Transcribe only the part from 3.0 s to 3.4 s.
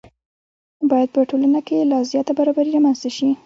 شي.